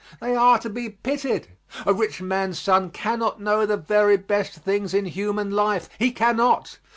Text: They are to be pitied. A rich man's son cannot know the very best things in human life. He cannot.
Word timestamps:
They 0.19 0.35
are 0.35 0.57
to 0.57 0.69
be 0.71 0.89
pitied. 0.89 1.49
A 1.85 1.93
rich 1.93 2.23
man's 2.23 2.57
son 2.57 2.89
cannot 2.89 3.39
know 3.39 3.67
the 3.67 3.77
very 3.77 4.17
best 4.17 4.53
things 4.55 4.95
in 4.95 5.05
human 5.05 5.51
life. 5.51 5.87
He 5.99 6.09
cannot. 6.11 6.79